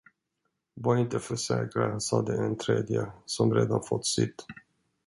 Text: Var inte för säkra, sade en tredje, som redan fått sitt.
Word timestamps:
Var 0.75 0.97
inte 0.97 1.19
för 1.19 1.35
säkra, 1.35 1.99
sade 1.99 2.37
en 2.37 2.57
tredje, 2.57 3.11
som 3.25 3.53
redan 3.55 3.83
fått 3.83 4.05
sitt. 4.05 4.45